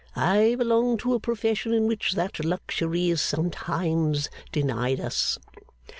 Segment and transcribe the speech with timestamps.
[0.15, 5.37] I belong to a profession in which that luxury is sometimes denied us.